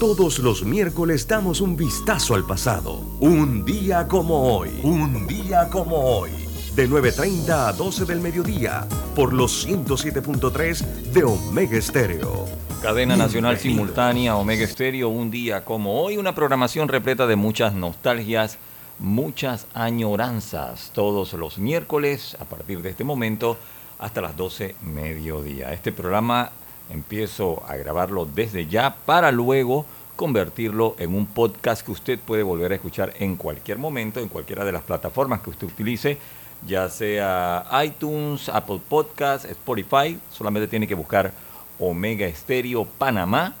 [0.00, 3.04] Todos los miércoles damos un vistazo al pasado.
[3.20, 4.70] Un día como hoy.
[4.82, 6.30] Un día como hoy.
[6.74, 8.88] De 9.30 a 12 del mediodía.
[9.14, 10.78] Por los 107.3
[11.12, 12.46] de Omega Estéreo.
[12.80, 16.16] Cadena Nacional Simultánea, Omega Estéreo, un día como hoy.
[16.16, 18.56] Una programación repleta de muchas nostalgias,
[18.98, 20.92] muchas añoranzas.
[20.94, 23.58] Todos los miércoles, a partir de este momento,
[23.98, 25.74] hasta las 12 mediodía.
[25.74, 26.52] Este programa
[26.90, 29.86] empiezo a grabarlo desde ya para luego
[30.16, 34.64] convertirlo en un podcast que usted puede volver a escuchar en cualquier momento, en cualquiera
[34.64, 36.18] de las plataformas que usted utilice,
[36.66, 41.32] ya sea iTunes, Apple Podcasts, Spotify, solamente tiene que buscar
[41.78, 43.54] Omega Estéreo Panamá,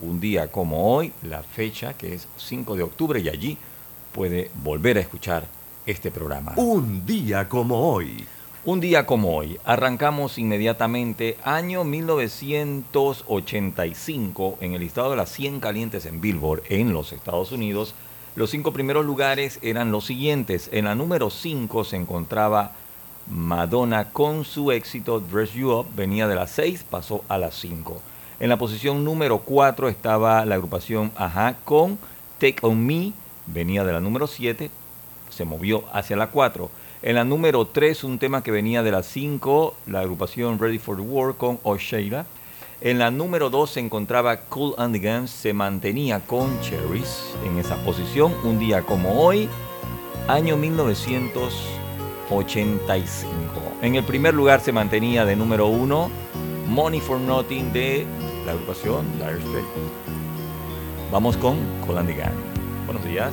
[0.00, 3.58] un día como hoy, la fecha que es 5 de octubre y allí
[4.12, 5.46] puede volver a escuchar
[5.86, 6.54] este programa.
[6.56, 8.26] Un día como hoy.
[8.66, 16.04] Un día como hoy, arrancamos inmediatamente año 1985 en el listado de las 100 calientes
[16.04, 17.94] en Billboard en los Estados Unidos.
[18.36, 20.68] Los cinco primeros lugares eran los siguientes.
[20.72, 22.72] En la número 5 se encontraba
[23.30, 28.02] Madonna con su éxito Dress You Up, venía de las 6, pasó a las 5.
[28.40, 31.98] En la posición número 4 estaba la agrupación Aja con
[32.38, 33.14] Take On Me,
[33.46, 34.70] venía de la número 7,
[35.30, 36.70] se movió hacia la 4.
[37.02, 40.96] En la número 3, un tema que venía de la 5, la agrupación Ready for
[40.96, 42.26] the War con O'Shea.
[42.82, 47.58] En la número 2 se encontraba Cool and the Gang, se mantenía con Cherries en
[47.58, 49.48] esa posición, un día como hoy,
[50.28, 53.40] año 1985.
[53.80, 56.10] En el primer lugar se mantenía de número 1
[56.68, 58.04] Money for Nothing de
[58.44, 59.68] la agrupación Dire Straits.
[61.10, 62.34] Vamos con Cool and the Gang.
[62.84, 63.32] Buenos días.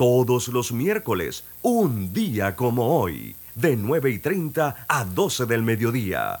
[0.00, 6.40] Todos los miércoles, un día como hoy, de 9 y 30 a 12 del mediodía.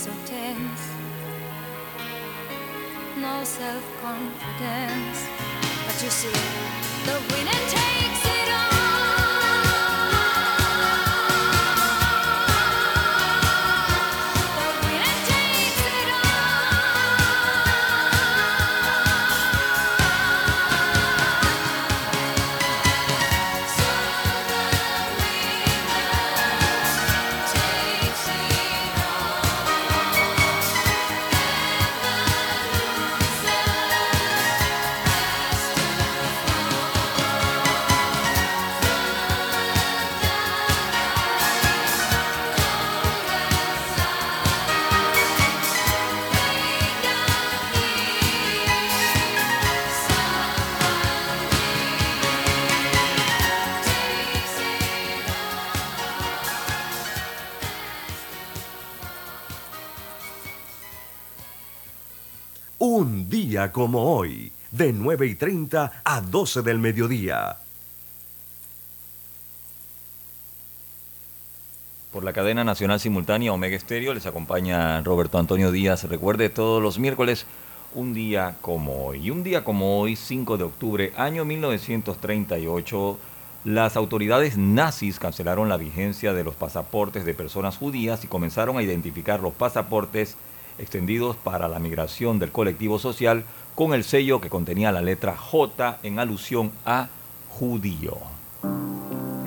[0.00, 0.84] so tense.
[3.18, 5.20] No self confidence.
[5.86, 6.32] But you see,
[7.04, 8.19] the winning takes.
[63.68, 67.56] como hoy, de 9 y 30 a 12 del mediodía.
[72.12, 76.04] Por la cadena nacional simultánea Omega Estéreo les acompaña Roberto Antonio Díaz.
[76.04, 77.46] Recuerde todos los miércoles
[77.94, 79.30] un día como hoy.
[79.30, 83.18] Un día como hoy, 5 de octubre, año 1938,
[83.64, 88.82] las autoridades nazis cancelaron la vigencia de los pasaportes de personas judías y comenzaron a
[88.82, 90.36] identificar los pasaportes
[90.80, 93.44] extendidos para la migración del colectivo social
[93.74, 97.08] con el sello que contenía la letra J en alusión a
[97.48, 98.16] judío.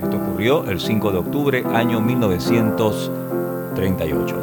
[0.01, 4.35] Esto ocurrió el 5 de octubre, año 1938.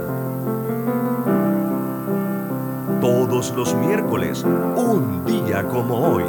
[3.01, 6.25] Todos los miércoles, un día como hoy.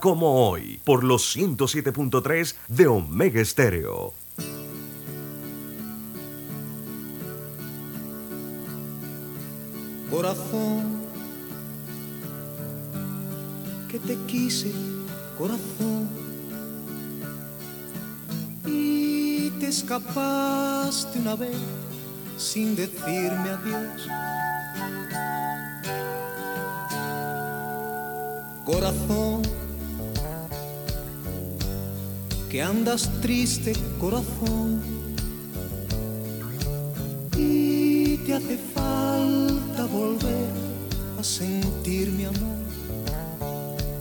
[0.00, 4.19] Como hoy, por los 107.3 de Omega Estéreo.
[32.96, 34.82] Triste, corazón,
[37.36, 40.48] y te hace falta volver
[41.18, 42.58] a sentir mi amor,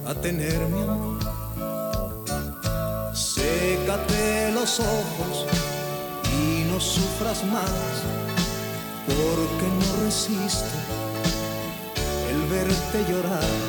[0.07, 1.19] a tener mi amor.
[3.13, 5.45] Sécate los ojos
[6.41, 7.93] y no sufras más,
[9.05, 10.77] porque no resisto
[12.31, 13.68] el verte llorar.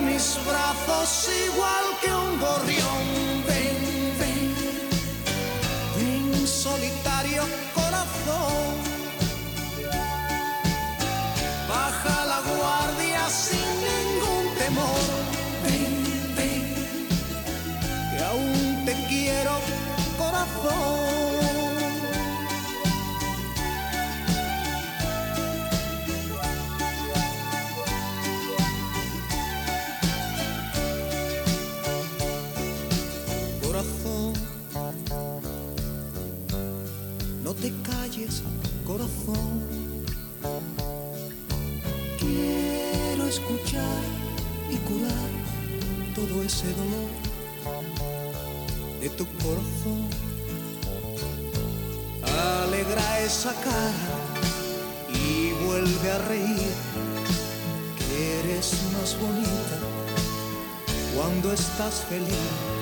[0.00, 3.02] Mis brazos igual que un gorrión,
[38.86, 39.62] corazón.
[42.18, 44.02] Quiero escuchar
[44.70, 45.30] y curar
[46.14, 47.10] todo ese dolor
[49.00, 50.08] de tu corazón.
[52.64, 54.18] Alegra esa cara
[55.12, 56.72] y vuelve a reír,
[57.98, 59.78] que eres más bonita
[61.14, 62.78] cuando estás feliz.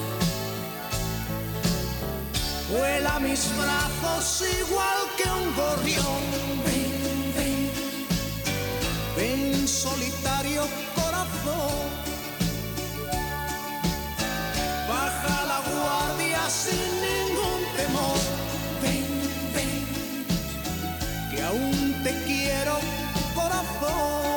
[2.71, 4.96] Vuela mis brazos igual
[5.33, 6.21] un gorrión.
[6.65, 7.71] Ven, ven,
[9.17, 10.63] ven solitario
[10.95, 11.87] corazón.
[14.89, 18.19] Baja la guardia sin ningún temor.
[18.83, 19.07] Ven,
[19.55, 19.87] ven,
[21.31, 22.79] que aún te quiero
[23.35, 24.36] corazón.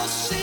[0.00, 0.39] Brazos igual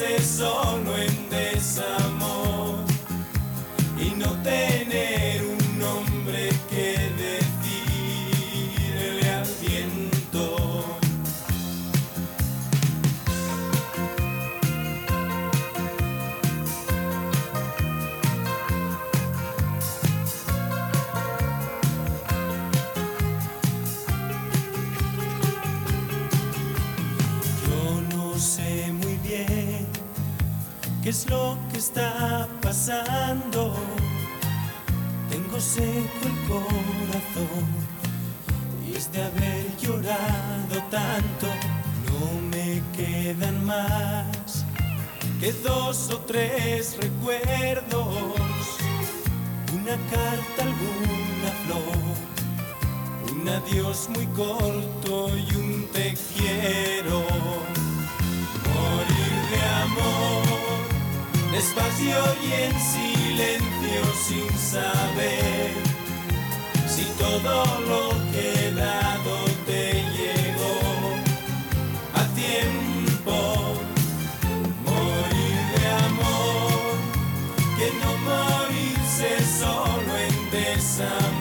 [0.00, 0.79] say so.
[45.62, 48.06] Dos o tres recuerdos,
[49.72, 52.20] una carta, alguna flor.
[53.32, 57.20] Un adiós muy corto y un te quiero.
[58.68, 60.42] Morir de amor,
[61.52, 65.72] despacio y en silencio sin saber
[66.86, 68.72] si todo lo que he
[81.00, 81.39] en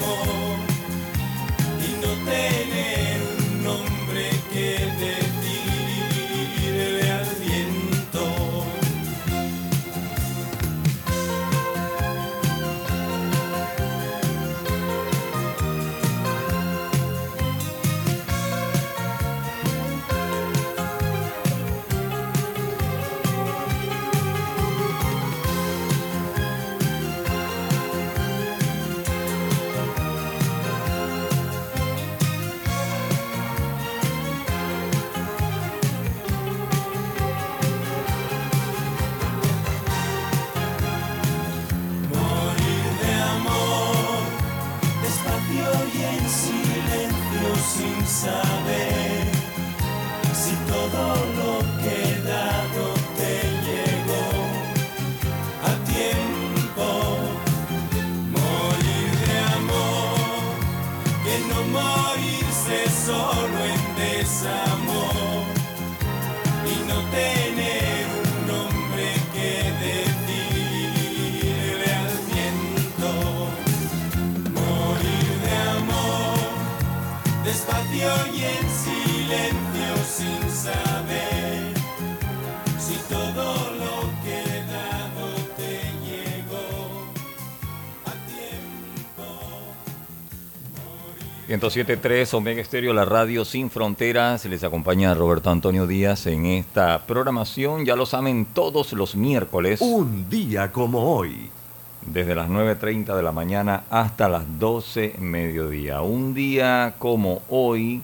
[91.60, 94.45] 107.3 Omega Estéreo, la radio sin fronteras.
[94.45, 97.86] Les acompaña Roberto Antonio Díaz en esta programación.
[97.86, 101.50] Ya lo saben, todos los miércoles, Un día como hoy.
[102.06, 106.02] desde las 9.30 de la mañana hasta las 12 mediodía.
[106.02, 108.04] Un día como hoy,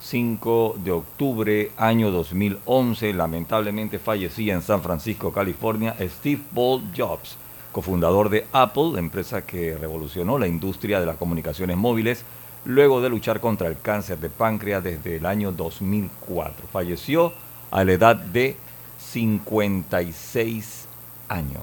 [0.00, 7.36] 5 de octubre, año 2011, lamentablemente fallecía en San Francisco, California, Steve Ball Jobs,
[7.70, 12.24] cofundador de Apple, empresa que revolucionó la industria de las comunicaciones móviles,
[12.66, 16.66] luego de luchar contra el cáncer de páncreas desde el año 2004.
[16.70, 17.32] Falleció
[17.70, 18.56] a la edad de
[18.98, 20.86] 56
[21.28, 21.62] años.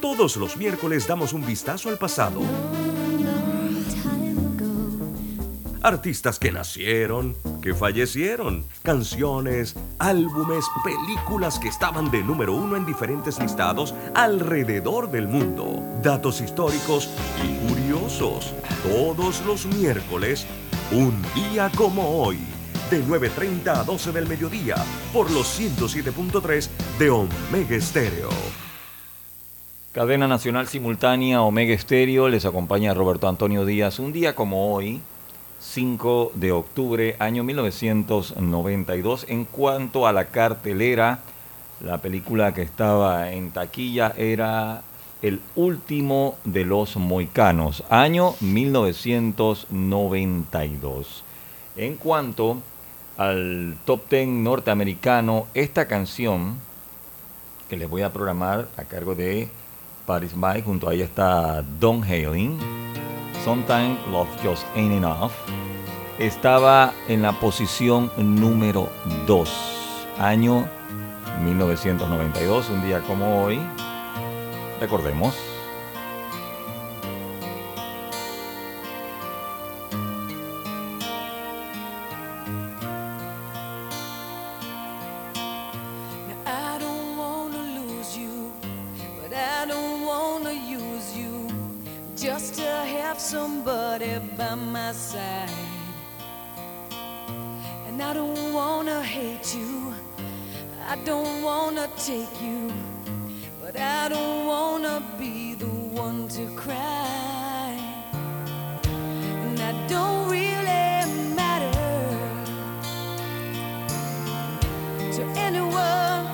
[0.00, 2.40] Todos los miércoles damos un vistazo al pasado.
[5.82, 13.40] Artistas que nacieron, que fallecieron, canciones, álbumes, películas que estaban de número uno en diferentes
[13.40, 17.10] listados alrededor del mundo, datos históricos
[17.42, 18.54] y curiosos.
[18.84, 20.46] Todos los miércoles,
[20.92, 22.38] un día como hoy,
[22.88, 24.76] de 9.30 a 12 del mediodía,
[25.12, 26.68] por los 107.3
[27.00, 28.28] de Omega Estéreo.
[29.90, 33.98] Cadena Nacional Simultánea Omega Estéreo les acompaña Roberto Antonio Díaz.
[33.98, 35.02] Un día como hoy,
[35.62, 39.26] 5 de octubre, año 1992.
[39.28, 41.20] En cuanto a la cartelera,
[41.80, 44.82] la película que estaba en taquilla era
[45.22, 51.22] El último de los moicanos, año 1992.
[51.76, 52.60] En cuanto
[53.16, 56.56] al top 10 norteamericano, esta canción
[57.68, 59.48] que les voy a programar a cargo de
[60.06, 62.58] Paris Mike, junto a ella está Don Hailing.
[63.44, 65.32] Sometimes Love Just Ain't Enough.
[66.18, 68.88] Estaba en la posición número
[69.26, 69.50] 2,
[70.18, 70.68] año
[71.42, 73.60] 1992, un día como hoy.
[74.80, 75.51] Recordemos.
[94.52, 95.48] By my side.
[97.86, 99.94] And I don't wanna hate you,
[100.92, 102.70] I don't wanna take you,
[103.62, 107.78] but I don't wanna be the one to cry.
[109.44, 110.96] And I don't really
[111.40, 111.78] matter
[115.16, 116.26] to anyone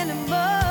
[0.00, 0.63] anymore.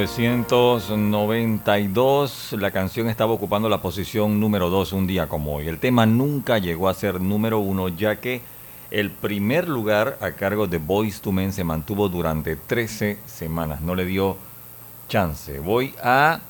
[0.00, 5.68] 1992, la canción estaba ocupando la posición número 2 un día como hoy.
[5.68, 8.40] El tema nunca llegó a ser número uno, ya que
[8.90, 13.82] el primer lugar a cargo de Boys to Men se mantuvo durante 13 semanas.
[13.82, 14.38] No le dio
[15.06, 15.58] chance.
[15.58, 16.40] Voy a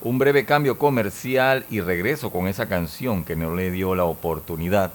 [0.00, 4.90] un breve cambio comercial y regreso con esa canción que no le dio la oportunidad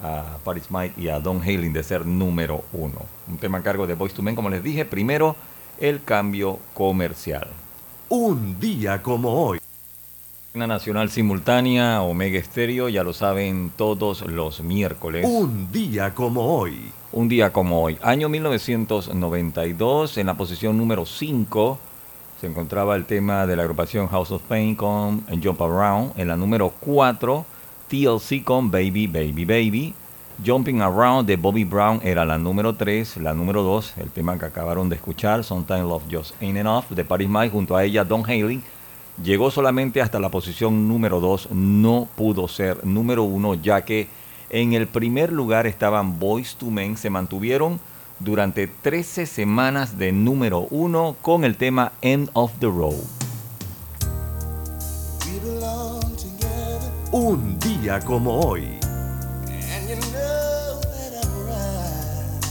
[0.00, 3.00] a Paris Mike y a Don Haling de ser número uno.
[3.26, 5.34] Un tema a cargo de Boys to Men, como les dije, primero
[5.80, 7.48] el cambio comercial.
[8.08, 9.58] Un día como hoy.
[10.54, 15.26] Una nacional simultánea, Omega Estéreo, ya lo saben todos los miércoles.
[15.28, 16.92] Un día como hoy.
[17.10, 21.78] Un día como hoy, año 1992, en la posición número 5
[22.40, 26.12] se encontraba el tema de la agrupación House of Pain con Jump Around.
[26.18, 27.46] En la número 4,
[27.88, 29.94] TLC con Baby, Baby, Baby.
[30.42, 33.18] Jumping Around de Bobby Brown era la número 3.
[33.18, 37.04] La número 2, el tema que acabaron de escuchar, Sometimes Love Just Ain't Enough, de
[37.04, 38.60] Paris Mike, junto a ella Don Haley.
[39.22, 44.08] Llegó solamente hasta la posición número 2, no pudo ser número 1, ya que
[44.50, 47.78] en el primer lugar estaban Boys to Men, se mantuvieron
[48.18, 53.04] durante 13 semanas de número 1 con el tema End of the Road.
[57.12, 58.83] Un día como hoy.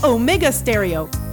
[0.04, 1.23] Omega Stereo.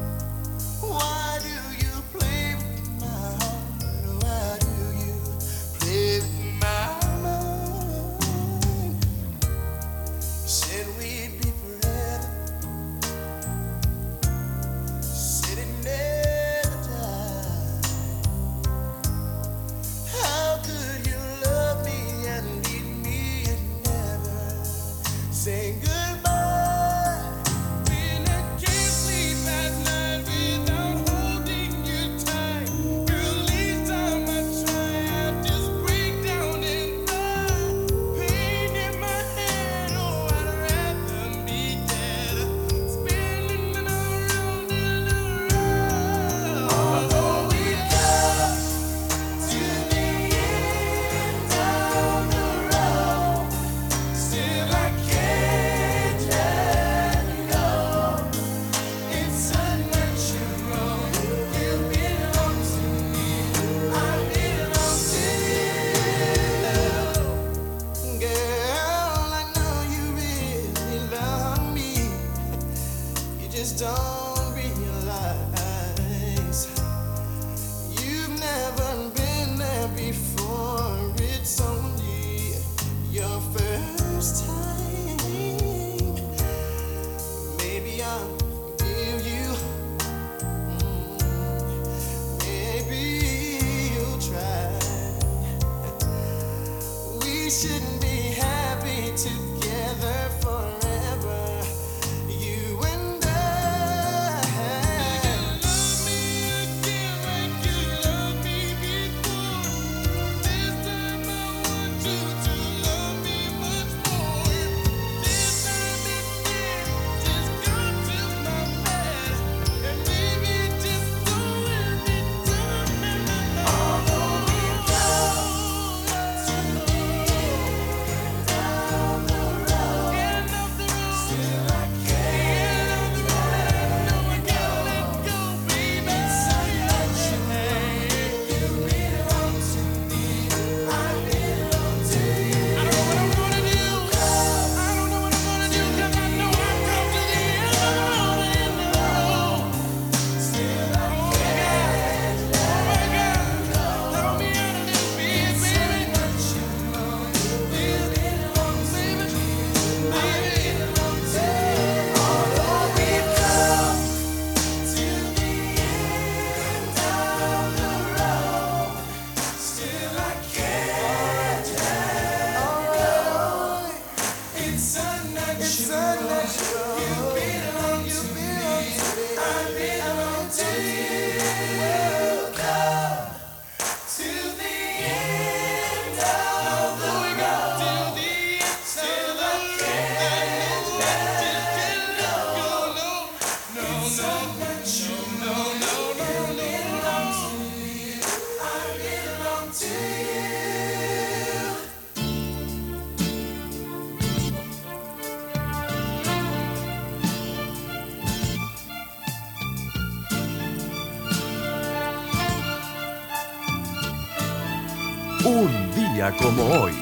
[216.38, 216.94] Como hoy.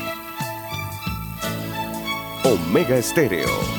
[2.43, 3.78] Omega Estéreo.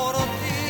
[0.00, 0.60] por ti.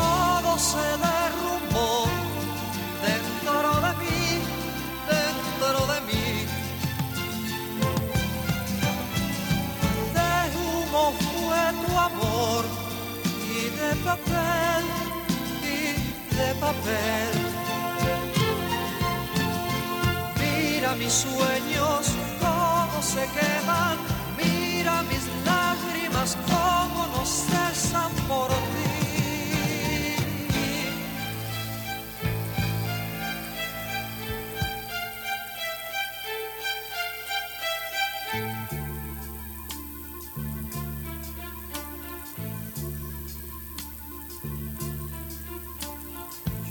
[0.00, 1.90] Todo se derrumbó
[3.08, 4.22] dentro de mí,
[5.12, 6.28] dentro de mí.
[10.16, 12.62] De humo fue tu amor
[13.58, 14.84] y de papel,
[15.74, 15.84] y
[16.38, 17.32] de papel.
[20.40, 22.00] Mira mis sueños
[22.96, 23.98] cómo se queman,
[24.36, 28.56] mira mis lágrimas cómo no cesan por ti.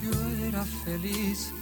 [0.01, 1.53] Yo era feliz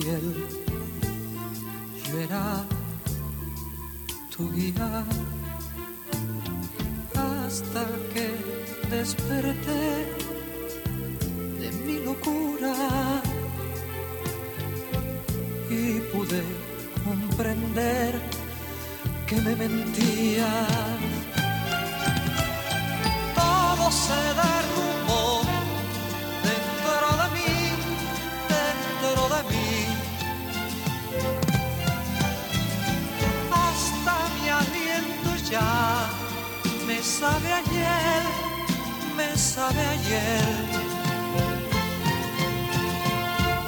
[0.00, 0.46] fiel,
[2.08, 2.64] yo era
[4.34, 5.04] tu guía
[7.14, 8.28] hasta que
[8.90, 10.06] desperté
[11.60, 12.74] de mi locura
[15.70, 16.42] y pude
[17.04, 18.20] comprender
[19.26, 20.50] que me mentía.
[23.34, 24.53] Todo se derrumbó
[37.24, 38.22] sabe ayer,
[39.16, 40.46] me sabe ayer.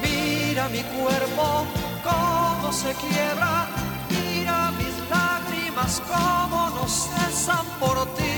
[0.05, 1.45] Mira mi cuerpo
[2.09, 3.53] cómo se quiebra,
[4.15, 8.37] mira mis lágrimas cómo no cesan por ti.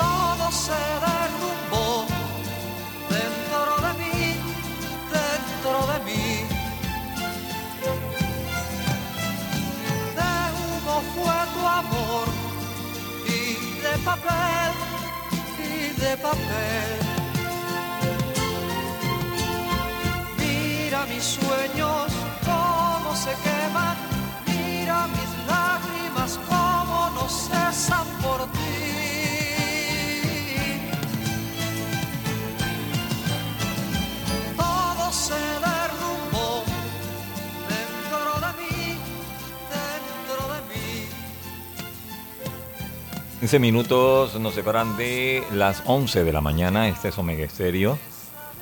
[0.00, 0.80] Todo se
[14.10, 14.72] papel
[15.58, 16.90] y de papel.
[20.38, 22.06] Mira mis sueños
[22.44, 23.96] cómo se queman,
[43.40, 46.88] 15 minutos nos separan de las 11 de la mañana.
[46.88, 47.96] Este es Omega Estéreo.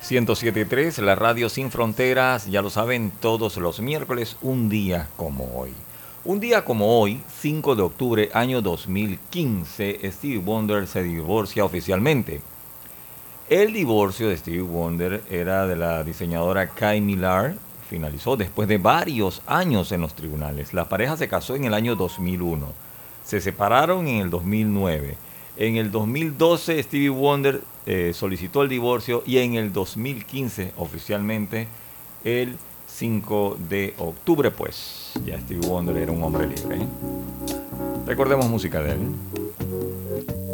[0.01, 2.45] 107.3, la radio sin fronteras.
[2.45, 5.73] Ya lo saben, todos los miércoles, un día como hoy.
[6.23, 12.39] Un día como hoy, 5 de octubre, año 2015, Stevie Wonder se divorcia oficialmente.
[13.49, 17.55] El divorcio de Stevie Wonder era de la diseñadora Kai Millar,
[17.89, 20.73] finalizó después de varios años en los tribunales.
[20.73, 22.88] La pareja se casó en el año 2001,
[23.29, 25.15] se separaron en el 2009.
[25.55, 31.67] En el 2012 Stevie Wonder eh, solicitó el divorcio y en el 2015 oficialmente
[32.23, 32.57] el
[32.87, 36.77] 5 de octubre pues ya Stevie Wonder era un hombre libre.
[36.77, 36.87] ¿eh?
[38.07, 40.48] Recordemos música de él.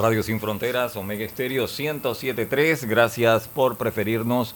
[0.00, 2.86] Radio Sin Fronteras, Omega Estéreo 1073.
[2.86, 4.54] Gracias por preferirnos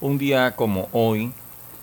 [0.00, 1.32] un día como hoy,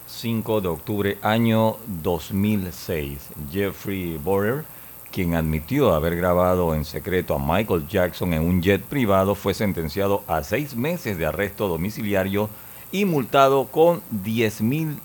[0.07, 3.29] 5 de octubre, año 2006.
[3.49, 4.65] Jeffrey Borer,
[5.09, 10.25] quien admitió haber grabado en secreto a Michael Jackson en un jet privado, fue sentenciado
[10.27, 12.49] a seis meses de arresto domiciliario
[12.91, 14.99] y multado con 10 mil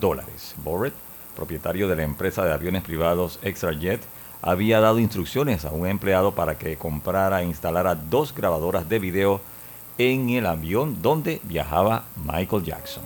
[0.00, 0.56] dólares.
[0.64, 0.94] Boret,
[1.36, 4.00] propietario de la empresa de aviones privados ExtraJet,
[4.46, 9.40] había dado instrucciones a un empleado para que comprara e instalara dos grabadoras de video
[9.96, 13.04] en el avión donde viajaba Michael Jackson.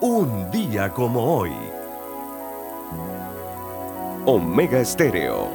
[0.00, 1.52] Un día como hoy.
[4.26, 5.46] Omega Estéreo.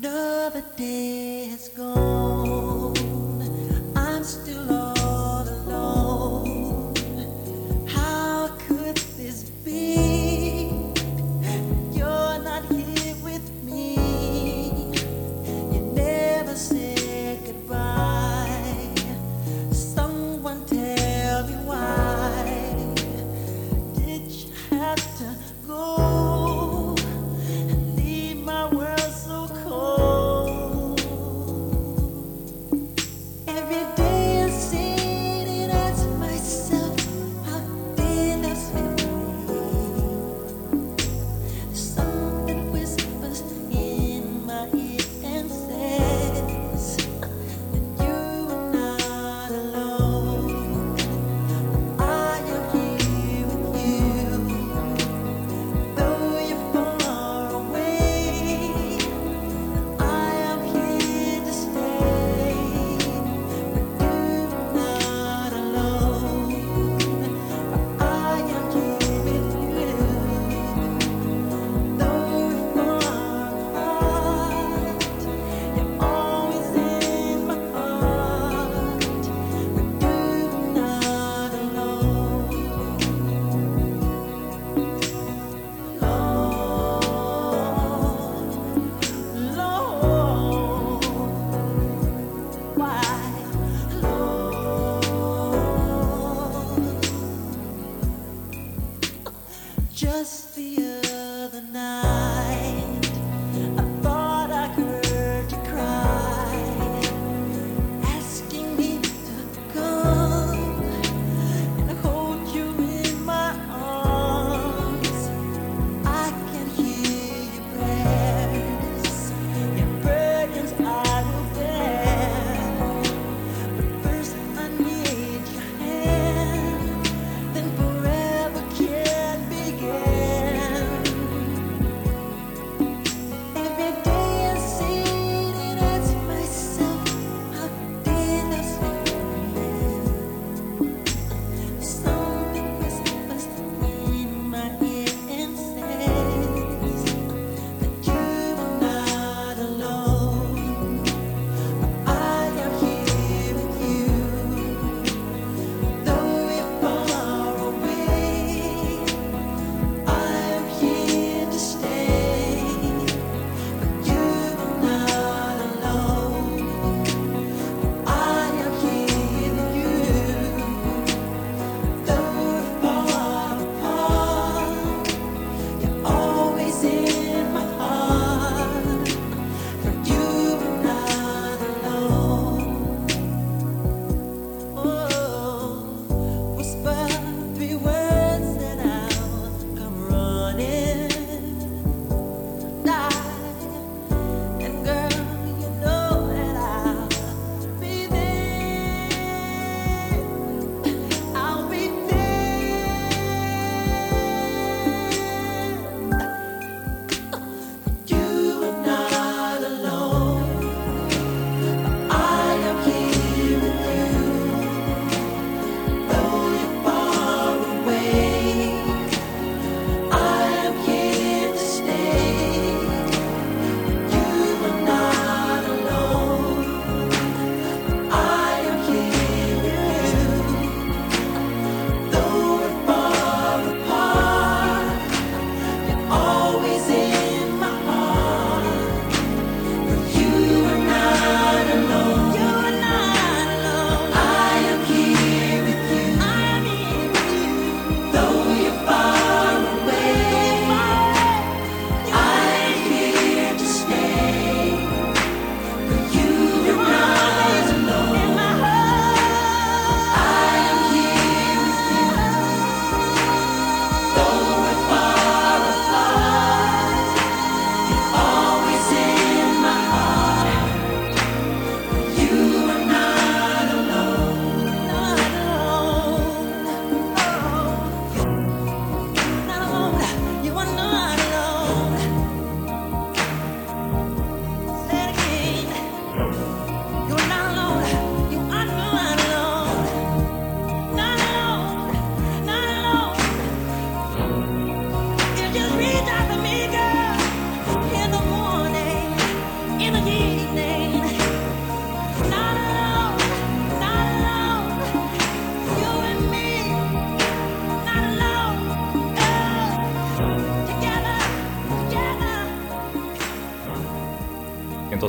[0.00, 2.35] Another day has gone.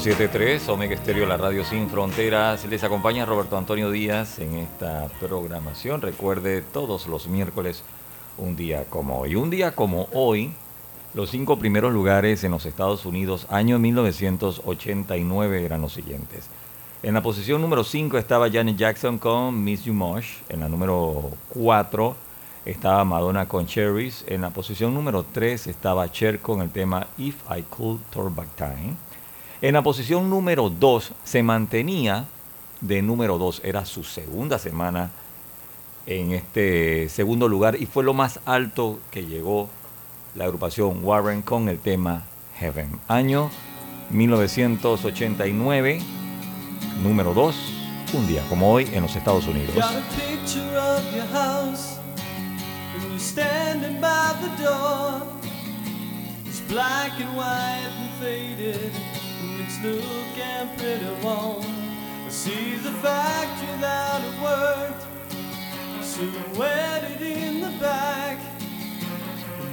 [0.07, 2.63] 107.3, Omega Estéreo, la radio sin fronteras.
[2.63, 6.01] Les acompaña Roberto Antonio Díaz en esta programación.
[6.01, 7.83] Recuerde, todos los miércoles,
[8.37, 9.35] un día como hoy.
[9.35, 10.53] Un día como hoy,
[11.13, 16.47] los cinco primeros lugares en los Estados Unidos, año 1989, eran los siguientes.
[17.03, 20.21] En la posición número 5 estaba Janet Jackson con Miss You.
[20.47, 22.15] En la número 4
[22.63, 24.23] estaba Madonna con Cherries.
[24.29, 28.55] En la posición número 3 estaba Cher con el tema If I Could Turn Back
[28.55, 29.06] Time.
[29.59, 32.25] En la posición número 2 se mantenía
[32.79, 33.61] de número 2.
[33.63, 35.09] Era su segunda semana
[36.05, 39.67] en este segundo lugar y fue lo más alto que llegó
[40.35, 42.21] la agrupación Warren con el tema
[42.59, 42.99] Heaven.
[43.07, 43.49] Año
[44.11, 46.01] 1989,
[47.01, 47.55] número 2,
[48.13, 49.75] un día como hoy en los Estados Unidos.
[59.77, 61.63] It's looking pretty warm.
[62.29, 65.05] See the factory that it worked,
[66.03, 68.39] silhouetted in the back.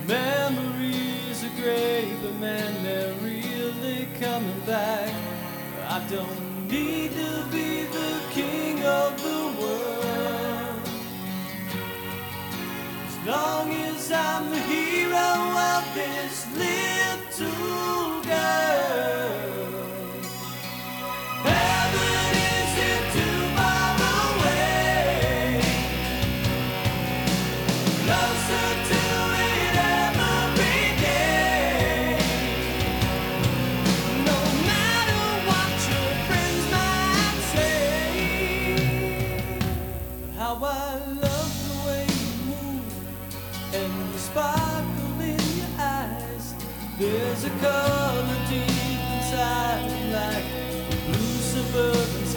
[0.06, 5.12] Memories are great, but man, they're really coming back.
[5.88, 10.88] I don't need to be the king of the world.
[13.06, 19.53] As long as I'm the hero of this little girl.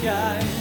[0.08, 0.57] Sky.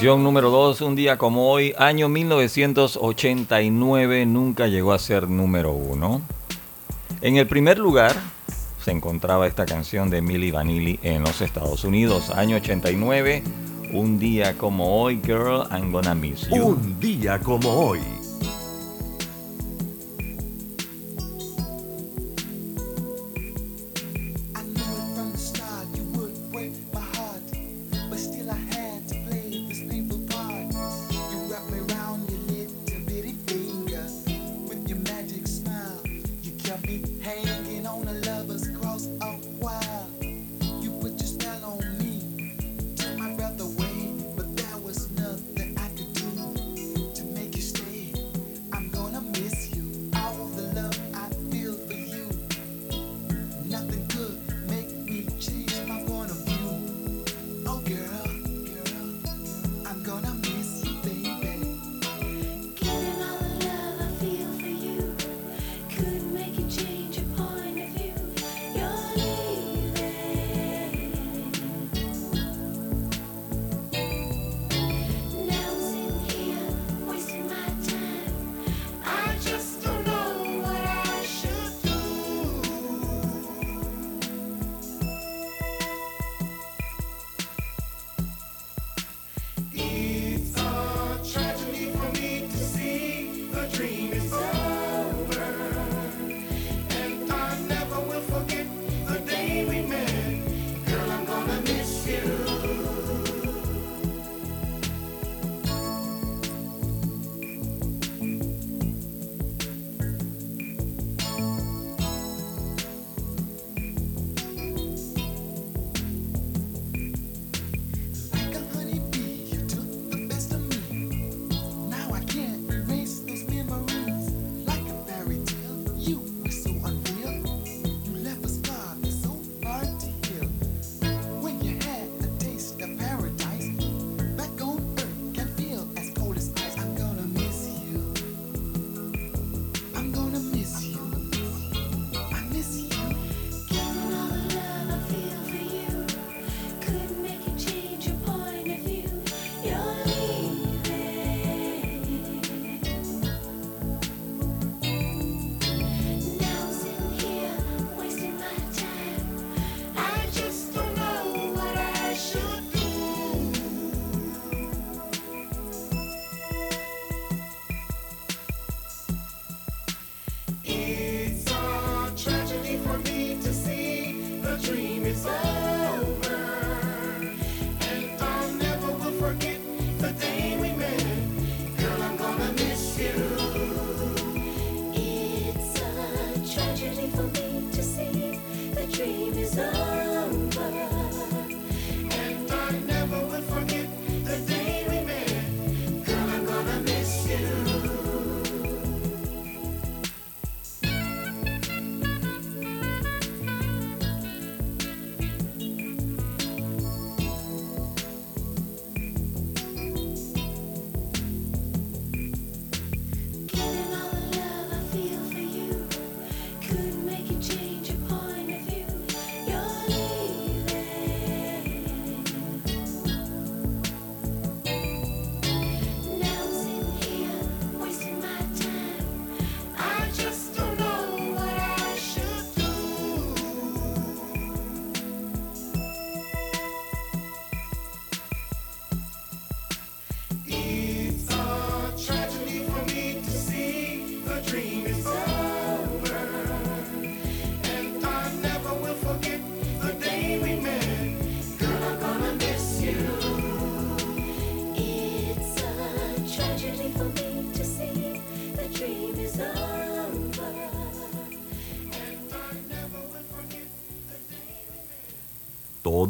[0.00, 6.22] Posición número 2, un día como hoy, año 1989, nunca llegó a ser número 1.
[7.20, 8.16] En el primer lugar
[8.82, 13.42] se encontraba esta canción de Milli Vanilli en los Estados Unidos, año 89,
[13.92, 16.64] un día como hoy, Girl, I'm Gonna Miss You.
[16.64, 18.00] Un día como hoy.
[60.10, 60.49] gonna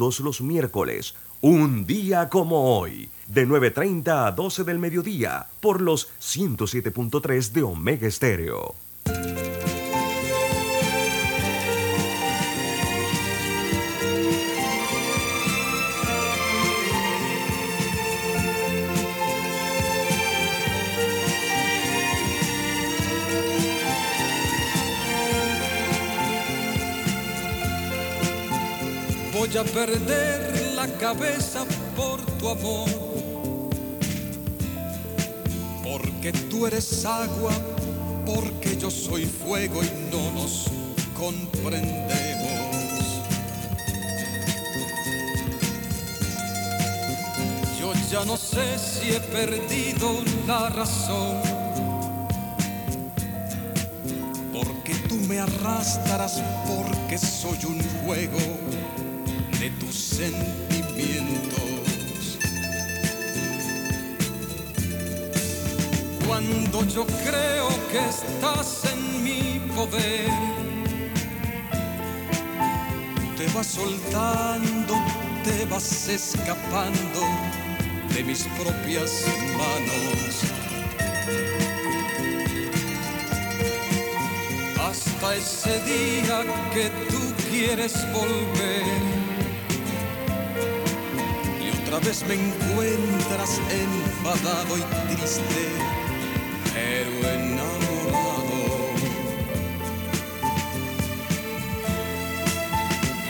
[0.01, 7.53] los miércoles, un día como hoy, de 9.30 a 12 del mediodía, por los 107.3
[7.53, 8.75] de Omega Estéreo.
[29.53, 31.65] Voy a perder la cabeza
[31.97, 32.89] por tu amor.
[35.83, 37.51] Porque tú eres agua,
[38.25, 40.67] porque yo soy fuego y no nos
[41.19, 41.83] comprendemos.
[47.81, 50.13] Yo ya no sé si he perdido
[50.47, 51.43] la razón.
[54.53, 58.39] Porque tú me arrastrarás porque soy un juego
[59.61, 61.61] de tus sentimientos.
[66.27, 70.31] Cuando yo creo que estás en mi poder,
[73.37, 74.95] te vas soltando,
[75.45, 77.21] te vas escapando
[78.15, 79.27] de mis propias
[79.59, 80.41] manos.
[84.89, 89.20] Hasta ese día que tú quieres volver
[92.05, 95.69] vez me encuentras enfadado y triste,
[96.73, 98.61] pero enamorado.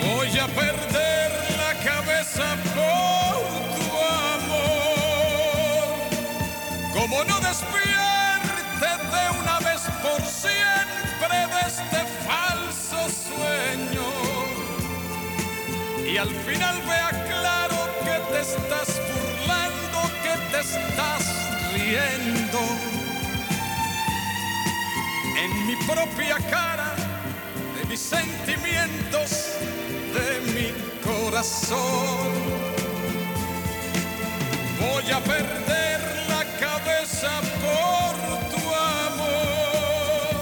[0.01, 3.41] Voy a perder la cabeza por
[3.75, 3.87] tu
[4.35, 5.95] amor,
[6.93, 14.09] como no despierte de una vez por siempre de este falso sueño.
[16.09, 17.20] Y al final vea
[18.41, 21.23] estás burlando, que te estás
[21.73, 22.59] riendo.
[25.37, 26.95] En mi propia cara,
[27.75, 29.29] de mis sentimientos,
[30.15, 30.69] de mi
[31.03, 32.29] corazón.
[34.79, 37.31] Voy a perder la cabeza
[37.63, 38.13] por
[38.49, 38.61] tu
[39.05, 40.33] amor.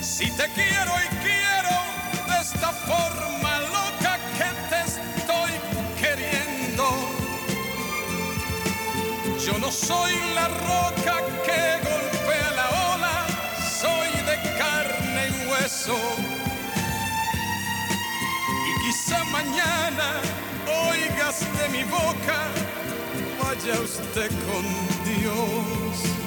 [0.00, 1.74] Si te quiero y quiero
[2.28, 3.37] de esta forma
[9.86, 11.14] soy la roca
[11.44, 13.26] que golpea la ola,
[13.80, 15.96] soy de carne y hueso.
[18.68, 20.20] Y quizá mañana
[20.90, 22.38] oigas de mi boca,
[23.40, 24.64] vaya usted con
[25.04, 26.17] Dios.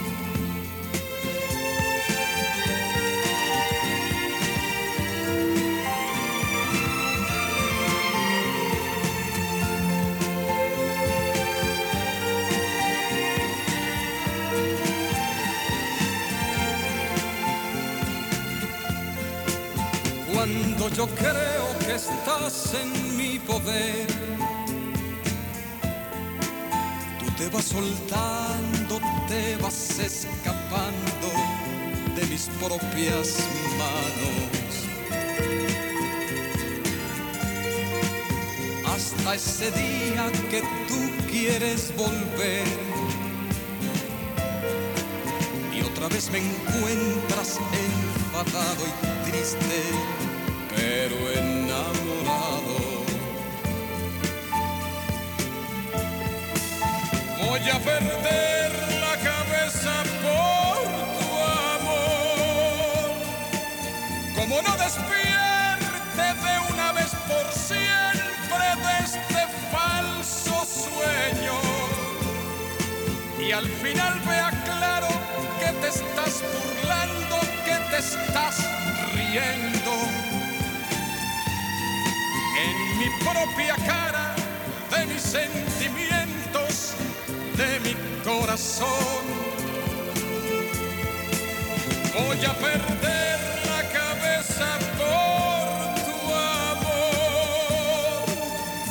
[20.95, 24.07] Yo creo que estás en mi poder,
[27.19, 31.29] tú te vas soltando, te vas escapando
[32.15, 33.37] de mis propias
[33.77, 34.51] manos.
[38.93, 42.67] Hasta ese día que tú quieres volver.
[45.73, 49.81] Y otra vez me encuentras enfadado y triste,
[51.01, 52.77] pero enamorado.
[57.39, 58.71] Voy a perder
[59.05, 60.83] la cabeza por
[61.17, 61.29] tu
[61.73, 63.09] amor,
[64.35, 69.41] como no despierte de una vez por siempre de este
[69.71, 70.55] falso
[70.87, 71.57] sueño
[73.39, 75.07] y al final vea claro
[75.59, 78.55] que te estás burlando, que te estás
[79.15, 80.40] riendo.
[83.01, 84.35] Mi propia cara,
[84.91, 86.93] de mis sentimientos,
[87.57, 89.23] de mi corazón.
[92.13, 93.39] Voy a perder
[93.71, 94.67] la cabeza
[94.99, 95.65] por
[96.05, 96.17] tu
[96.69, 98.25] amor.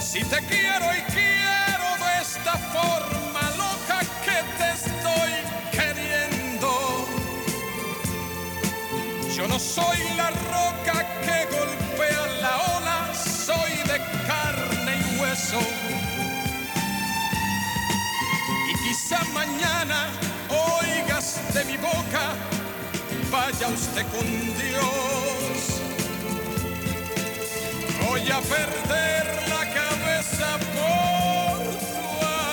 [0.02, 5.32] Si te quiero y quiero de esta forma loca que te estoy
[5.70, 6.70] queriendo.
[9.36, 10.79] Yo no soy la roca
[18.68, 20.08] y quizá mañana
[20.48, 22.34] oigas de mi boca,
[23.30, 25.80] vaya usted con Dios.
[28.06, 31.58] Voy a perder la cabeza por
[31.90, 32.04] tu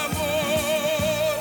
[0.02, 1.36] amor.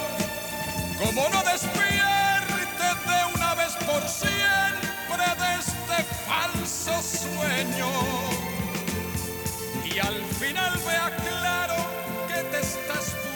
[0.98, 7.90] Como no despierte de una vez por siempre de este falso sueño.
[9.84, 10.75] Y al final
[12.66, 13.35] estás burlando,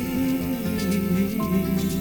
[1.51, 2.00] Me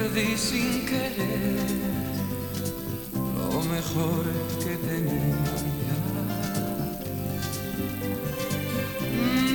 [0.00, 1.58] perdí sin querer
[3.36, 4.24] lo mejor
[4.62, 5.60] que tenía.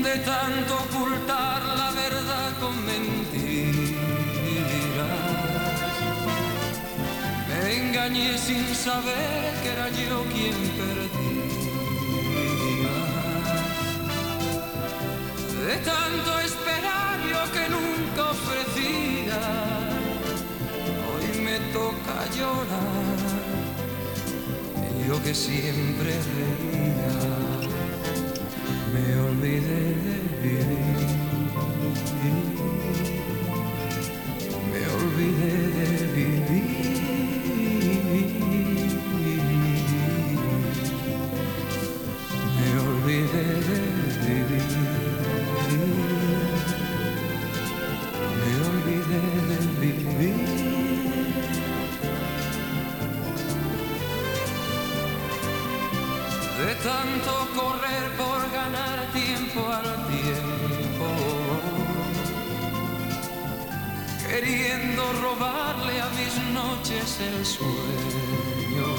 [0.05, 3.85] de tanto ocultar la verdad con mentiras.
[7.49, 11.35] Me engañé sin saber que era yo quien perdía.
[15.67, 16.44] De tanto
[21.75, 23.19] toca llorar.
[25.07, 27.17] Yo que siempre reía
[28.93, 29.83] me olvidé
[30.41, 31.05] de vivir.
[67.45, 68.89] Sueño,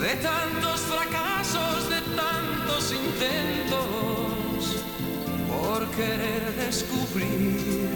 [0.00, 3.84] de tantos fracasos, de tantos intentos,
[5.48, 7.88] por querer descubrir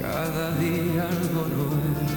[0.00, 2.16] cada día algo nuevo.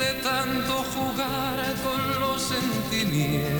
[0.00, 3.59] de tanto jugar con los sentimientos,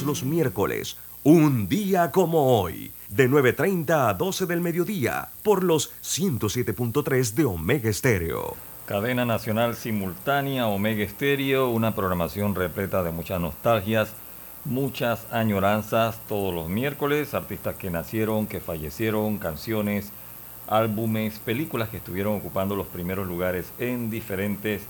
[0.00, 7.34] Los miércoles, un día como hoy, de 9.30 a 12 del mediodía, por los 107.3
[7.34, 8.56] de Omega Estéreo.
[8.86, 14.14] Cadena Nacional Simultánea, Omega Estéreo, una programación repleta de muchas nostalgias,
[14.64, 20.10] muchas añoranzas todos los miércoles, artistas que nacieron, que fallecieron, canciones,
[20.68, 24.82] álbumes, películas que estuvieron ocupando los primeros lugares en diferentes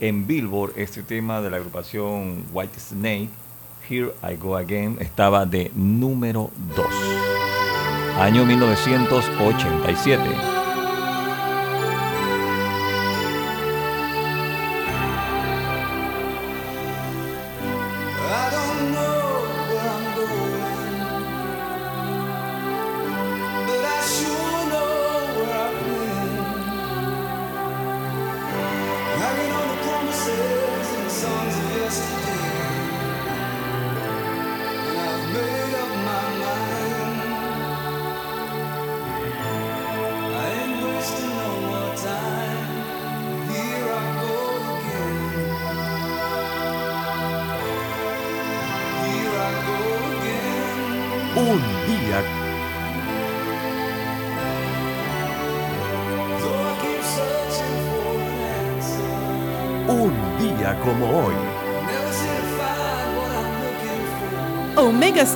[0.00, 0.72] en Billboard.
[0.76, 3.28] Este tema de la agrupación White Snake,
[3.88, 6.86] Here I Go Again, estaba de número 2.
[8.18, 10.59] Año 1987.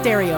[0.05, 0.34] Stereo.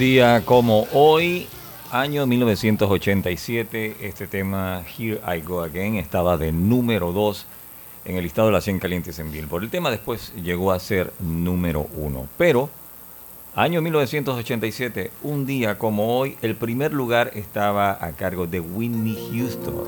[0.00, 1.46] día como hoy,
[1.92, 7.46] año 1987, este tema Here I Go Again estaba de número 2
[8.06, 9.64] en el listado de las 100 calientes en Billboard.
[9.64, 12.70] El tema después llegó a ser número 1, pero
[13.54, 19.84] año 1987, un día como hoy, el primer lugar estaba a cargo de Whitney Houston.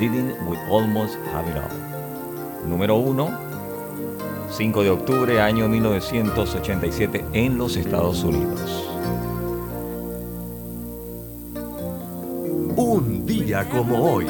[0.00, 2.66] Didn't we almost have it all?
[2.66, 3.51] Número 1
[4.52, 8.86] 5 de octubre, año 1987, en los Estados Unidos.
[12.76, 14.26] Un día como hoy.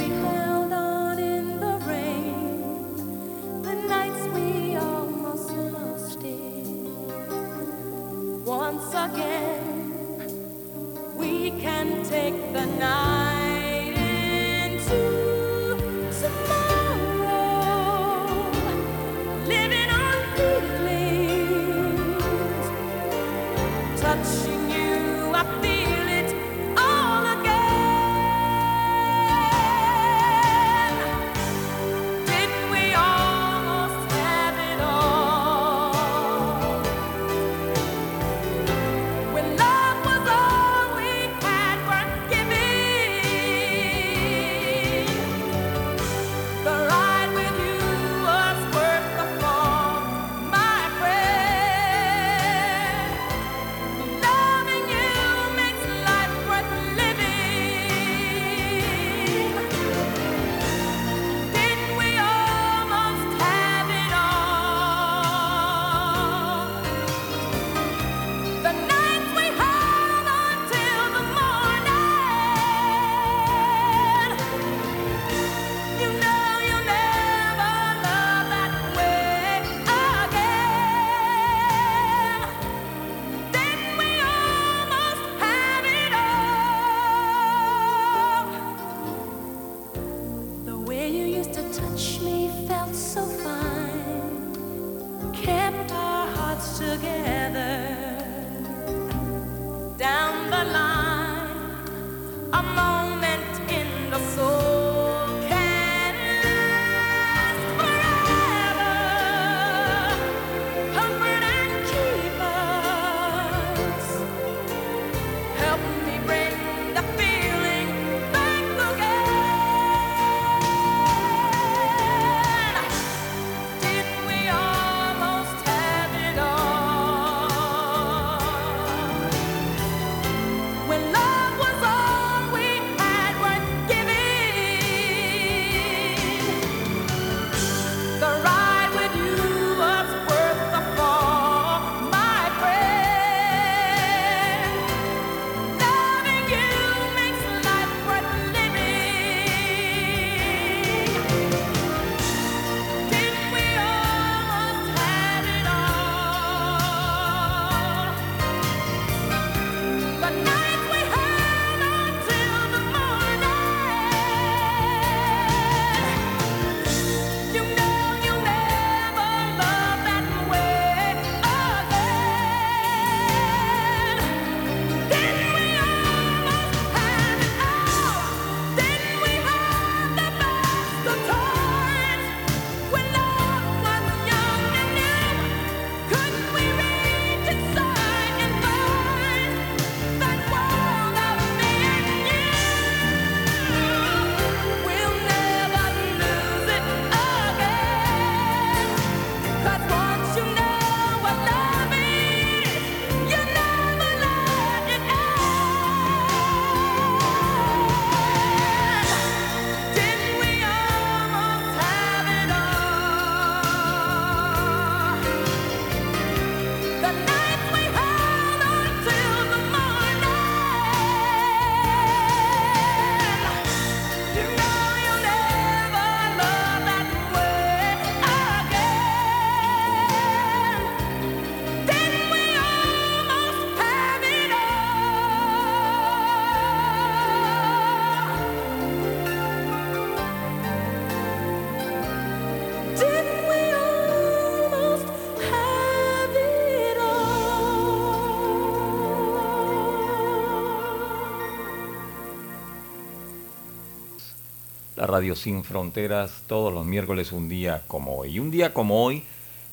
[255.13, 258.39] Radio Sin Fronteras todos los miércoles un día como hoy.
[258.39, 259.23] Un día como hoy,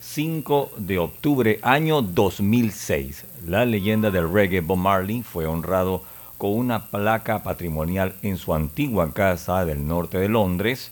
[0.02, 3.24] 5 de octubre, año 2006.
[3.48, 6.04] La leyenda del reggae Bob Marley fue honrado
[6.38, 10.92] con una placa patrimonial en su antigua casa del norte de Londres.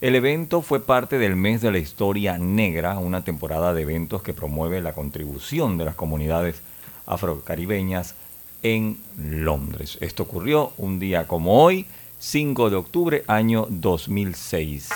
[0.00, 4.32] El evento fue parte del mes de la historia negra, una temporada de eventos que
[4.32, 6.62] promueve la contribución de las comunidades
[7.04, 8.14] afrocaribeñas
[8.62, 9.98] en Londres.
[10.00, 11.84] Esto ocurrió un día como hoy,
[12.22, 14.90] 5 de octubre, año 2006.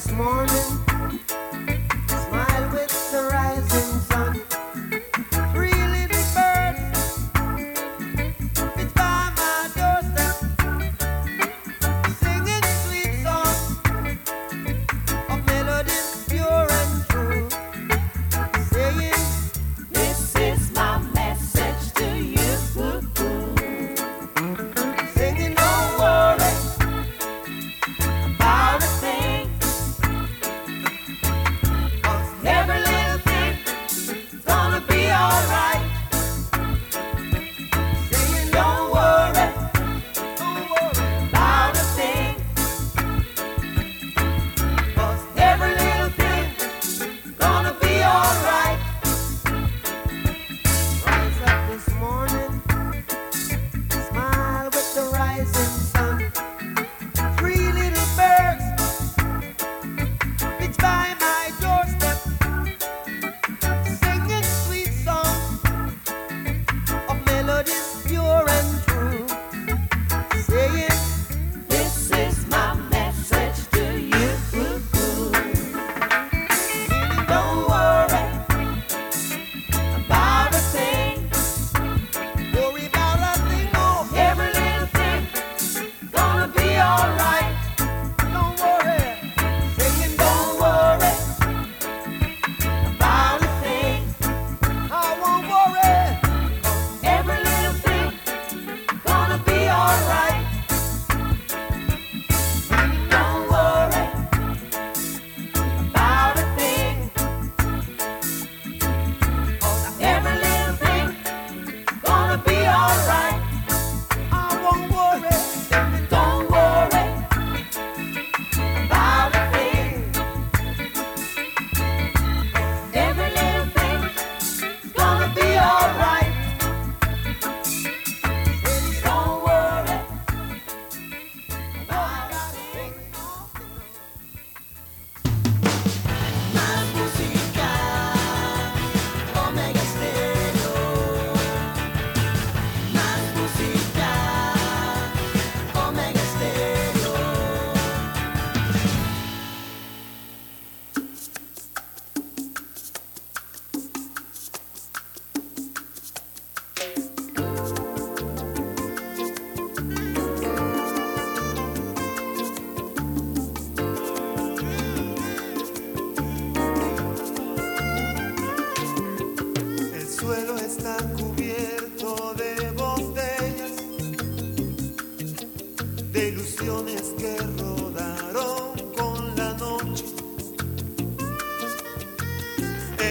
[0.00, 0.89] this morning.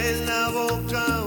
[0.09, 1.18] en la boca.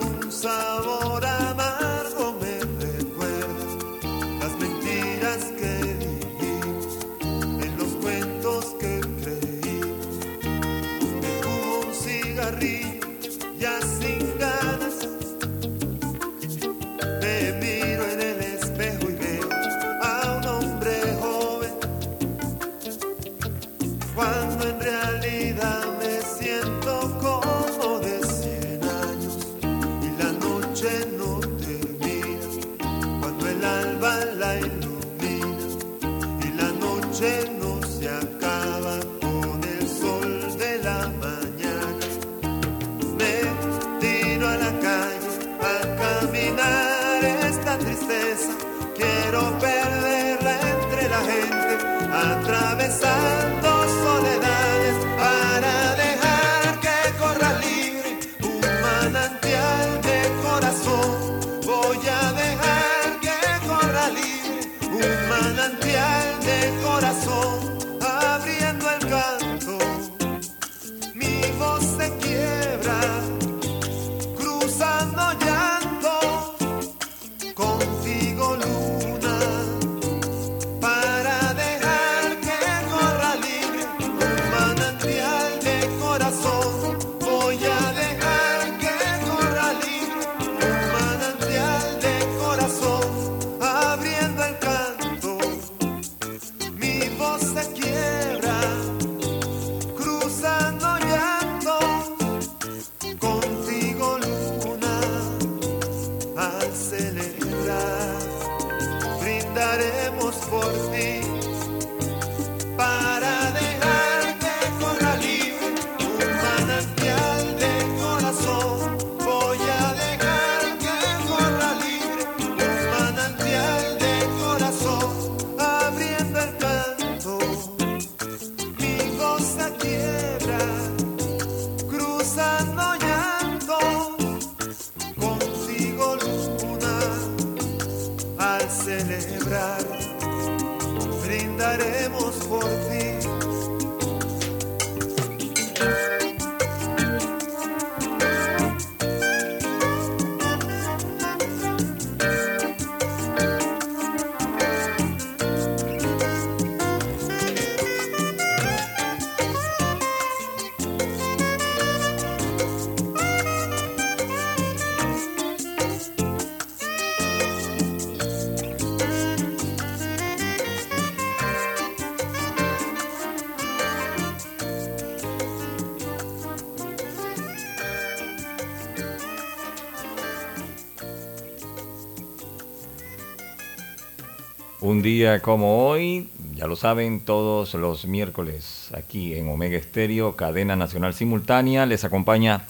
[184.82, 190.74] Un día como hoy, ya lo saben, todos los miércoles aquí en Omega Estéreo, cadena
[190.74, 192.64] nacional simultánea, les acompaña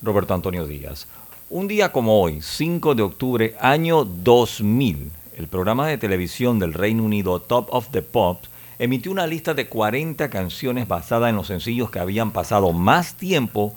[0.00, 1.08] Roberto Antonio Díaz.
[1.50, 7.02] Un día como hoy, 5 de octubre, año 2000, el programa de televisión del Reino
[7.02, 8.48] Unido Top of the Pops
[8.78, 13.74] emitió una lista de 40 canciones basada en los sencillos que habían pasado más tiempo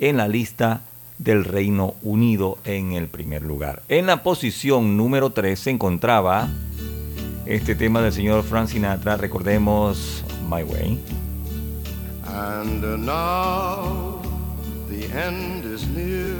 [0.00, 0.80] en la lista
[1.18, 3.84] del Reino Unido en el primer lugar.
[3.88, 6.48] En la posición número 3 se encontraba
[7.48, 10.98] este tema del señor Frank Sinatra, recordemos My Way.
[12.26, 14.20] And now
[14.86, 16.36] the end is near,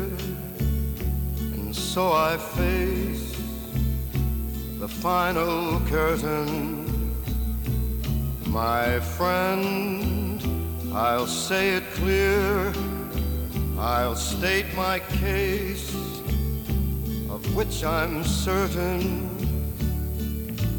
[1.55, 3.35] and so I face
[4.79, 6.85] the final curtain.
[8.47, 10.43] My friend,
[10.93, 12.71] I'll say it clear,
[13.79, 15.91] I'll state my case,
[17.31, 19.38] of which I'm certain.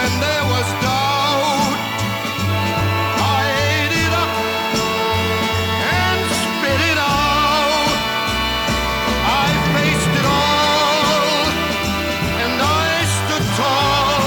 [0.00, 1.76] when there was doubt.
[3.36, 3.40] I
[3.72, 4.32] ate it up
[6.00, 7.94] and spit it out.
[9.44, 11.44] I faced it all
[12.44, 14.24] and I stood tall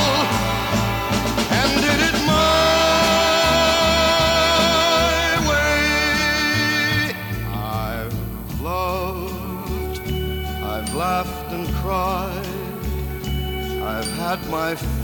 [1.60, 2.54] and did it my
[5.50, 5.82] way.
[7.82, 8.18] I've
[8.62, 9.98] loved,
[10.74, 12.48] I've laughed and cried.
[13.94, 14.76] I've had my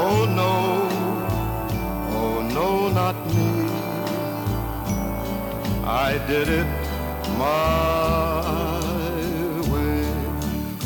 [0.00, 0.54] Oh no,
[2.18, 3.48] oh no, not me.
[5.84, 6.70] I did it
[7.36, 8.78] my
[9.72, 10.02] way.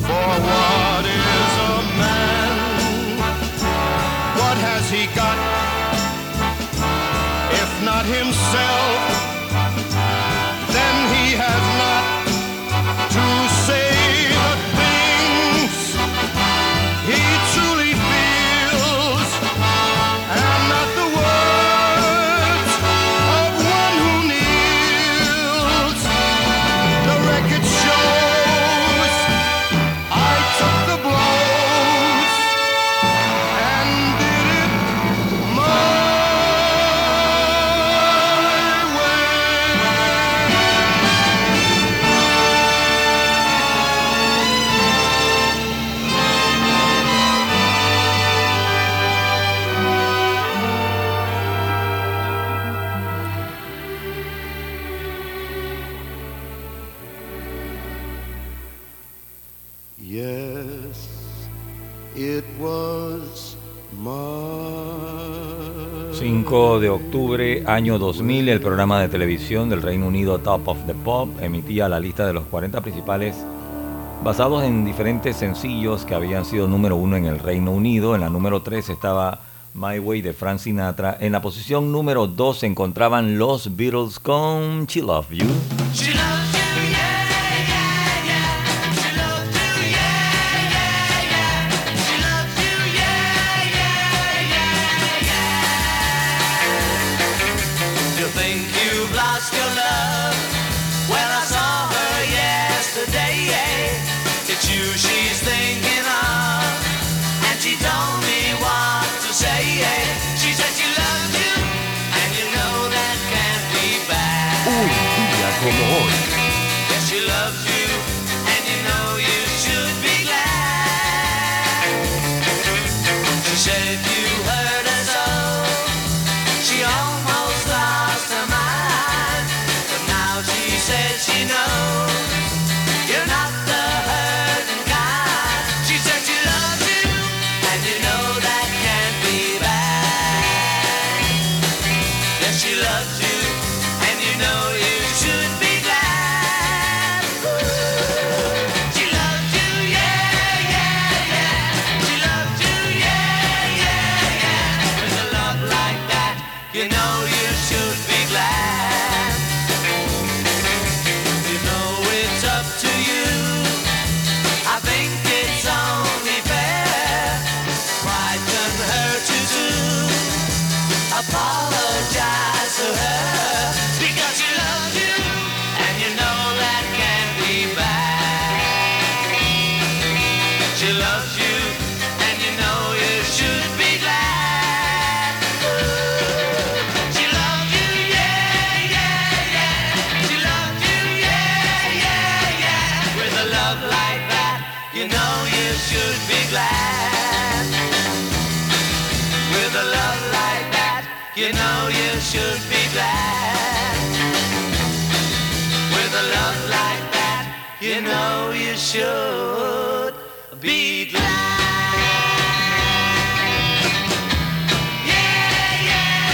[0.07, 2.53] For what is a man?
[4.41, 5.39] What has he got?
[7.63, 9.32] If not himself,
[66.83, 71.29] de octubre, año 2000, el programa de televisión del Reino Unido Top of the Pop
[71.41, 73.37] emitía la lista de los 40 principales
[74.25, 78.17] basados en diferentes sencillos que habían sido número uno en el Reino Unido.
[78.17, 79.43] En la número 3 estaba
[79.75, 81.17] My Way de Frank Sinatra.
[81.21, 85.47] En la posición número 2 se encontraban los Beatles con She Love You.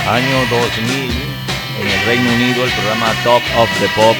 [0.08, 1.10] Año 2000,
[1.82, 4.16] en el Reino Unido, el programa Top of the Pop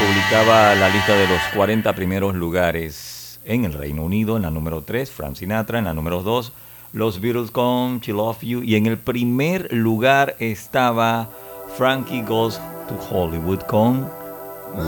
[0.00, 4.36] publicaba la lista de los 40 primeros lugares en el Reino Unido.
[4.36, 5.78] En la número 3, Frank Sinatra.
[5.78, 6.52] En la número 2,
[6.92, 8.62] los Beatles con She Love You.
[8.64, 11.30] Y en el primer lugar estaba
[11.78, 14.10] Frankie Goes to Hollywood con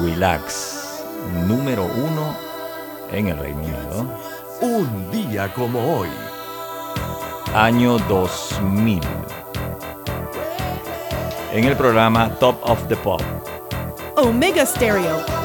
[0.02, 1.04] Relax.
[1.46, 2.36] Número 1
[3.12, 4.18] en el Reino Unido.
[4.62, 6.08] Un día como hoy.
[7.54, 9.00] año 2000.
[11.54, 13.22] En el programa Top of the Pop.
[14.16, 15.43] Omega Stereo.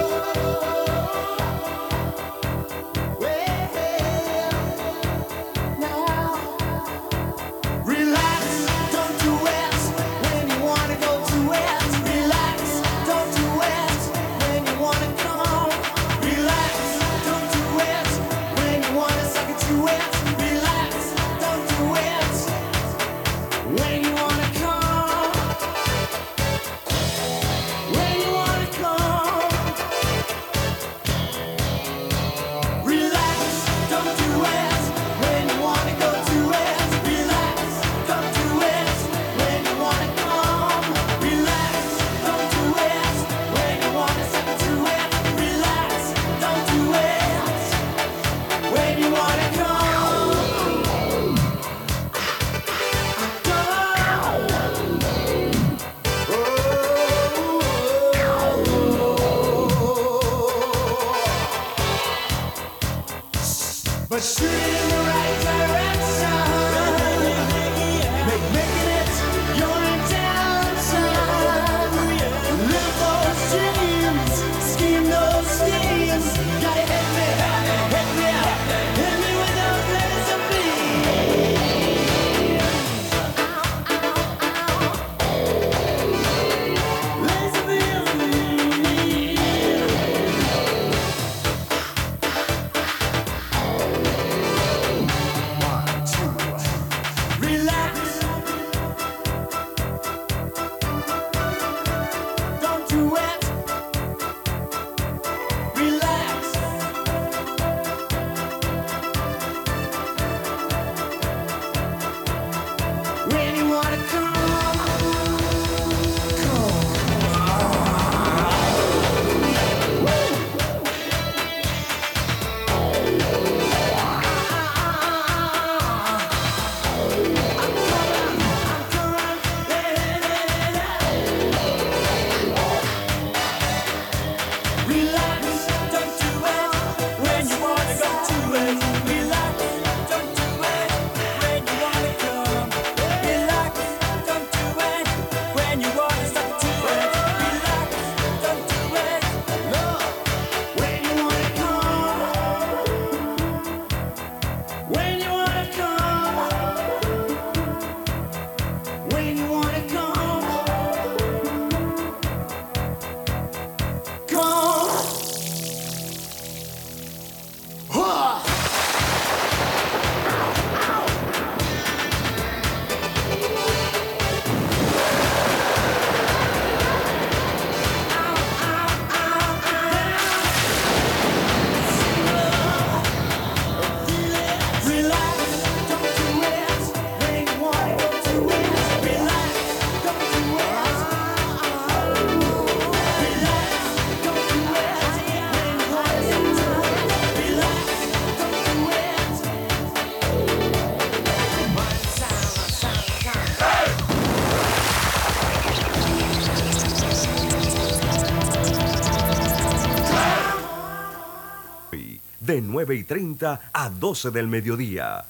[212.80, 215.26] 9 y 30 a 12 del mediodía.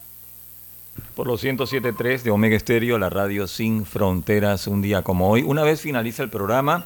[1.15, 5.41] Por los 107.3 de Omega Estéreo, la radio sin fronteras, un día como hoy.
[5.41, 6.85] Una vez finaliza el programa,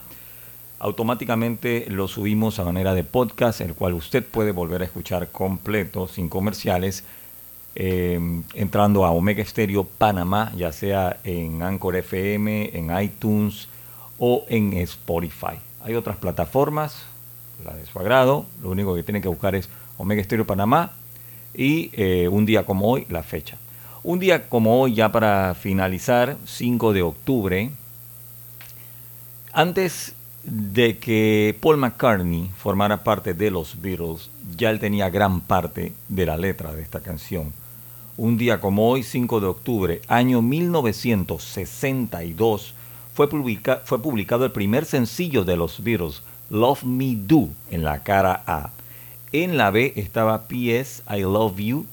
[0.79, 6.07] automáticamente lo subimos a manera de podcast, el cual usted puede volver a escuchar completo,
[6.07, 7.03] sin comerciales,
[7.75, 8.17] eh,
[8.53, 13.67] entrando a Omega Estéreo Panamá, ya sea en Anchor FM, en iTunes
[14.17, 15.59] o en Spotify.
[15.83, 17.03] Hay otras plataformas,
[17.65, 20.91] la de su agrado, lo único que tiene que buscar es Omega Estéreo Panamá
[21.53, 23.57] y eh, un día como hoy, la fecha.
[24.03, 27.71] Un día como hoy, ya para finalizar, 5 de octubre,
[29.53, 30.13] antes
[30.43, 36.25] de que Paul McCartney formara parte de los Beatles, ya él tenía gran parte de
[36.25, 37.53] la letra de esta canción.
[38.17, 42.73] Un día como hoy, 5 de octubre, año 1962,
[43.13, 48.03] fue, publica- fue publicado el primer sencillo de los Beatles, Love Me Do, en la
[48.03, 48.71] cara A.
[49.33, 51.87] En la B estaba PS I Love You.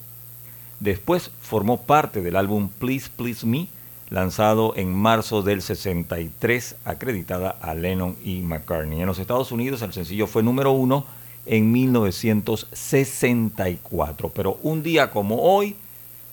[0.79, 3.67] Después formó parte del álbum Please Please Me,
[4.11, 9.01] lanzado en marzo del 63, acreditada a Lennon y McCartney.
[9.01, 11.03] En los Estados Unidos el sencillo fue número uno
[11.47, 15.75] en 1964, pero un día como hoy,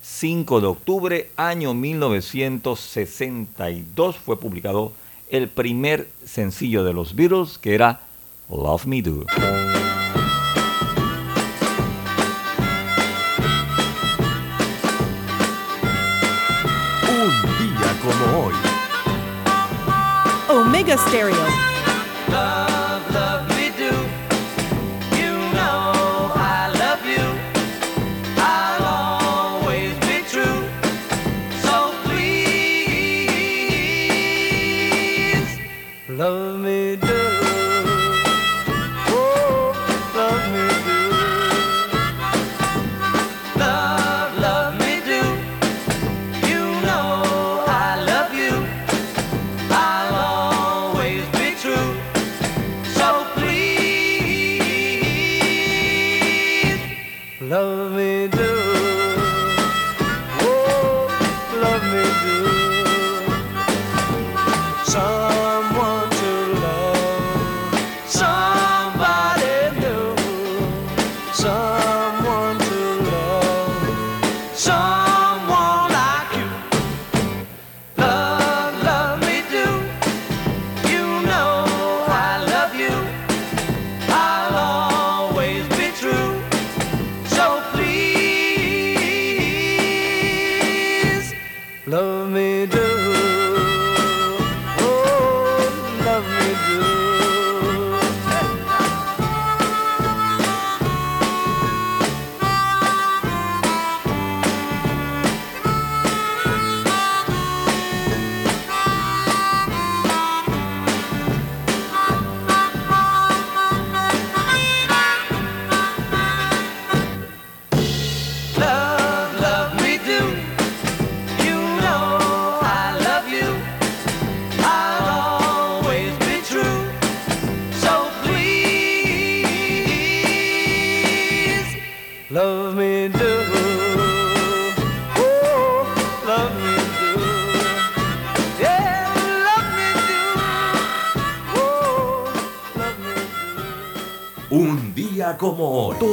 [0.02, 4.92] 5 de octubre, año 1962, fue publicado
[5.30, 8.02] el primer sencillo de los Beatles, que era
[8.50, 9.24] Love Me Do.
[21.06, 21.47] Stereo.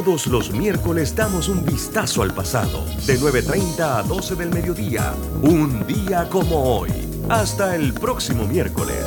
[0.06, 2.84] Todos los miércoles damos un vistazo al pasado.
[3.08, 5.12] De 9.30 a 12 del mediodía.
[5.42, 6.90] Un día como hoy.
[7.28, 9.04] Hasta el próximo miércoles.